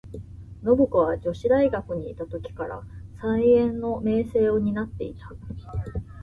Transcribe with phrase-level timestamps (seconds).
[0.63, 2.81] 信子は女子大学にゐた時から、
[3.21, 5.27] 才媛の名声を担ってゐた。